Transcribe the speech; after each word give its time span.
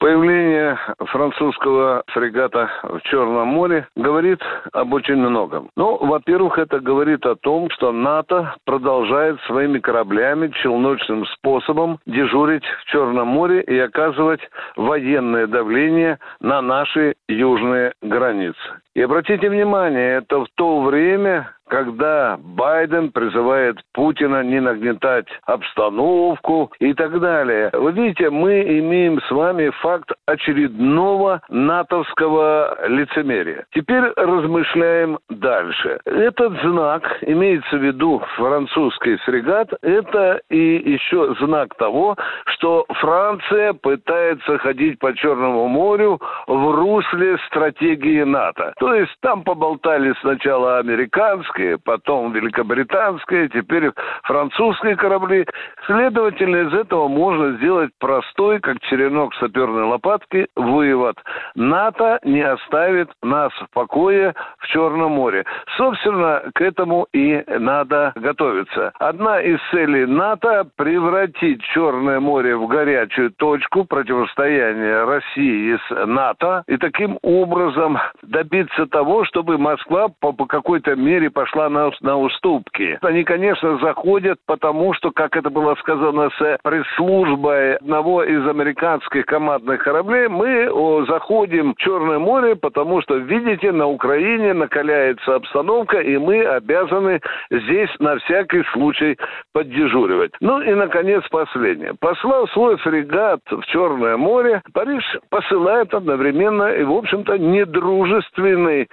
Появление 0.00 0.78
французского 0.98 2.02
фрегата 2.06 2.70
в 2.84 3.02
Черном 3.02 3.48
море 3.48 3.86
говорит 3.96 4.40
об 4.72 4.94
очень 4.94 5.16
многом. 5.16 5.68
Ну, 5.76 5.98
во-первых, 5.98 6.58
это 6.58 6.80
говорит 6.80 7.26
о 7.26 7.36
том, 7.36 7.68
что 7.68 7.92
НАТО 7.92 8.54
продолжает 8.64 9.38
своими 9.42 9.78
кораблями 9.78 10.50
челночным 10.62 11.26
способом 11.26 11.98
дежурить 12.06 12.64
в 12.64 12.84
Черном 12.86 13.28
море 13.28 13.60
и 13.60 13.78
оказывать 13.78 14.40
военное 14.74 15.46
давление 15.46 16.18
на 16.40 16.62
наши 16.62 17.16
южные 17.28 17.92
границы. 18.00 18.56
И 18.94 19.02
обратите 19.02 19.50
внимание, 19.50 20.16
это 20.16 20.40
в 20.40 20.46
то 20.56 20.80
время, 20.80 21.52
когда 21.70 22.36
Байден 22.38 23.10
призывает 23.12 23.78
Путина 23.94 24.42
не 24.42 24.60
нагнетать 24.60 25.26
обстановку 25.46 26.72
и 26.80 26.92
так 26.94 27.18
далее. 27.20 27.70
Вы 27.72 27.92
видите, 27.92 28.28
мы 28.28 28.60
имеем 28.62 29.20
с 29.22 29.30
вами 29.30 29.70
факт 29.80 30.10
очередного 30.26 31.40
натовского 31.48 32.76
лицемерия. 32.88 33.64
Теперь 33.72 34.02
размышляем 34.16 35.18
дальше. 35.28 36.00
Этот 36.04 36.60
знак, 36.62 37.02
имеется 37.22 37.76
в 37.76 37.84
виду 37.84 38.20
французский 38.36 39.16
фрегат, 39.18 39.68
это 39.82 40.40
и 40.50 40.90
еще 40.90 41.34
знак 41.40 41.74
того, 41.76 42.16
что 42.46 42.84
Франция 42.88 43.74
пытается 43.74 44.58
ходить 44.58 44.98
по 44.98 45.14
Черному 45.14 45.68
морю 45.68 46.20
в 46.48 46.70
русле 46.74 47.38
стратегии 47.46 48.22
НАТО. 48.24 48.74
То 48.78 48.94
есть 48.94 49.14
там 49.20 49.44
поболтали 49.44 50.12
сначала 50.20 50.78
американские, 50.78 51.59
английские, 51.60 51.78
потом 51.78 52.32
великобританские, 52.32 53.48
теперь 53.48 53.90
французские 54.24 54.96
корабли. 54.96 55.46
Следовательно, 55.86 56.68
из 56.68 56.74
этого 56.74 57.08
можно 57.08 57.56
сделать 57.56 57.90
простой, 57.98 58.60
как 58.60 58.80
черенок 58.80 59.34
саперной 59.34 59.84
лопатки, 59.84 60.46
вывод. 60.56 61.16
НАТО 61.54 62.18
не 62.24 62.42
оставит 62.42 63.10
нас 63.22 63.52
в 63.52 63.72
покое 63.72 64.34
в 64.58 64.66
Черном 64.68 65.12
море. 65.12 65.44
Собственно, 65.76 66.42
к 66.54 66.60
этому 66.60 67.06
и 67.12 67.42
надо 67.58 68.12
готовиться. 68.16 68.92
Одна 68.98 69.40
из 69.40 69.58
целей 69.70 70.06
НАТО– 70.06 70.66
превратить 70.76 71.62
Черное 71.74 72.20
море 72.20 72.56
в 72.56 72.66
горячую 72.66 73.30
точку 73.32 73.84
противостояния 73.84 75.04
России 75.04 75.76
с 75.76 76.06
НАТО 76.06 76.62
и 76.66 76.76
таким 76.76 77.18
образом 77.22 77.98
добиться 78.22 78.86
того, 78.86 79.24
чтобы 79.24 79.58
Москва 79.58 80.08
по, 80.20 80.32
по 80.32 80.46
какой-то 80.46 80.96
мере 80.96 81.30
пошла 81.30 81.49
пошла 81.50 81.68
на, 81.68 81.90
на 82.00 82.18
уступки. 82.18 82.98
Они, 83.02 83.24
конечно, 83.24 83.78
заходят, 83.78 84.38
потому 84.46 84.92
что, 84.94 85.10
как 85.10 85.36
это 85.36 85.50
было 85.50 85.74
сказано 85.76 86.30
с 86.38 86.58
пресс-службой 86.62 87.76
одного 87.76 88.24
из 88.24 88.46
американских 88.46 89.26
командных 89.26 89.82
кораблей, 89.82 90.28
мы 90.28 90.70
о, 90.70 91.04
заходим 91.06 91.74
в 91.74 91.76
Черное 91.78 92.18
море, 92.18 92.56
потому 92.56 93.00
что, 93.02 93.16
видите, 93.16 93.72
на 93.72 93.86
Украине 93.86 94.54
накаляется 94.54 95.36
обстановка, 95.36 95.98
и 96.00 96.16
мы 96.18 96.44
обязаны 96.44 97.20
здесь 97.50 97.90
на 97.98 98.16
всякий 98.18 98.62
случай 98.72 99.18
поддежуривать. 99.52 100.32
Ну 100.40 100.60
и, 100.60 100.74
наконец, 100.74 101.22
последнее. 101.30 101.94
Послав 101.98 102.50
свой 102.52 102.76
фрегат 102.78 103.40
в 103.50 103.64
Черное 103.66 104.16
море, 104.16 104.62
Париж 104.72 105.04
посылает 105.30 105.92
одновременно 105.94 106.74
и, 106.74 106.84
в 106.84 106.92
общем-то, 106.92 107.38
недружественный 107.38 108.88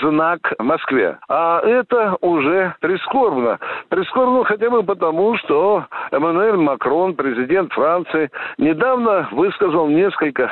знак 0.00 0.52
Москве. 0.58 1.18
А 1.28 1.60
это 1.60 1.87
это 1.88 2.16
уже 2.20 2.74
прискорбно. 2.80 3.58
Прискорбно 3.88 4.44
хотя 4.44 4.70
бы 4.70 4.82
потому, 4.82 5.36
что 5.38 5.86
Эммануэль 6.10 6.56
Макрон, 6.56 7.14
президент 7.14 7.72
Франции, 7.72 8.30
недавно 8.58 9.28
высказал 9.32 9.88
несколько 9.88 10.50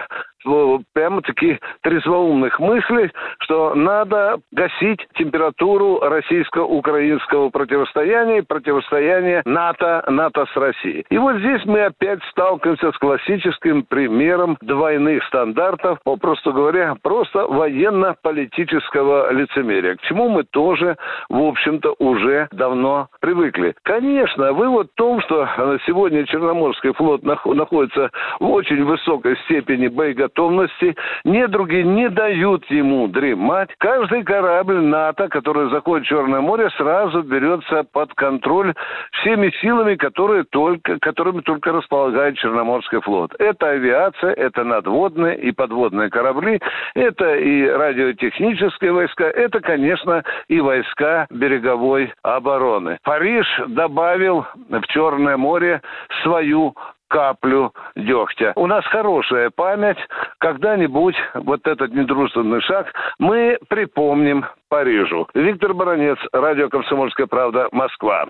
прямо-таки 0.93 1.59
трезвоумных 1.83 2.59
мыслей, 2.61 3.11
что 3.41 3.75
надо 3.75 4.39
гасить 4.53 5.07
температуру 5.15 6.01
российско-украинского 6.01 7.51
противостояния 7.51 8.39
и 8.39 8.43
противостояния 8.43 9.43
НАТО, 9.45 10.05
НАТО 10.09 10.47
с 10.53 10.57
Россией. 10.57 11.05
И 11.11 11.19
вот 11.19 11.37
здесь 11.39 11.65
мы 11.65 11.85
опять 11.85 12.23
сталкиваемся 12.31 12.93
с 12.93 12.99
классическим 12.99 13.83
примером 13.83 14.57
двойных 14.61 15.25
стандартов, 15.25 15.99
попросту 16.05 16.53
говоря, 16.53 16.95
просто 17.03 17.47
военно-политического 17.47 19.33
лицемерия, 19.33 19.97
к 19.97 20.03
чему 20.03 20.29
мы 20.29 20.45
тоже, 20.45 20.97
в 21.29 21.41
общем-то, 21.41 21.97
уже 21.99 22.49
давно 22.53 23.09
привыкли. 23.21 23.75
Конечно, 23.83 24.53
вывод 24.53 24.89
в 24.93 24.95
том, 24.97 25.21
что 25.23 25.49
сегодня 25.87 26.25
Черноморский 26.27 26.93
флот 26.93 27.23
находится 27.23 28.11
в 28.41 28.51
очень 28.51 28.85
высокой 28.85 29.37
степени 29.45 29.89
боеготовности, 29.89 30.36
готовности. 30.37 30.95
Недруги 31.25 31.83
не 31.83 32.09
дают 32.09 32.65
ему 32.71 33.09
дремать. 33.09 33.71
Каждый 33.79 34.23
корабль 34.23 34.81
НАТО, 34.81 35.29
который 35.29 35.71
заходит 35.71 36.07
в 36.07 36.09
Черное 36.09 36.41
море, 36.41 36.69
сразу 36.77 37.23
берется 37.23 37.85
под 37.93 38.13
контроль 38.15 38.75
всеми 39.13 39.51
силами, 39.61 39.95
которые 39.97 40.45
только, 40.45 40.99
которыми 41.01 41.41
только 41.41 41.73
располагает 41.73 42.37
Черноморский 42.37 43.01
флот. 43.01 43.35
Это 43.39 43.71
авиация, 43.71 44.33
это 44.33 44.65
надводные 44.65 45.39
и 45.39 45.53
подводные 45.53 46.11
корабли, 46.11 46.61
это 46.95 47.35
и 47.37 47.67
радиотехнические 47.67 48.93
войска, 48.93 49.25
это, 49.25 49.61
конечно, 49.61 50.23
и 50.49 50.61
войска 50.61 51.27
береговой 51.31 52.13
обороны. 52.23 52.99
Париж 53.05 53.47
добавил 53.69 54.47
в 54.69 54.87
Черное 54.89 55.37
море 55.37 55.81
свою 56.23 56.75
каплю 57.09 57.73
дегтя. 57.95 58.53
У 58.57 58.67
нас 58.67 58.85
хорошая 58.87 59.51
память. 59.51 59.99
Когда-нибудь 60.39 61.17
вот 61.35 61.67
этот 61.67 61.93
недружественный 61.93 62.61
шаг 62.61 62.93
мы 63.19 63.59
припомним 63.69 64.47
Парижу. 64.69 65.29
Виктор 65.35 65.75
Баранец, 65.75 66.19
радио 66.33 66.69
«Комсомольская 66.69 67.27
правда», 67.27 67.69
Москва. 67.73 68.27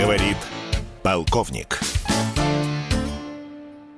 Говорит 0.00 0.36
полковник. 1.02 1.78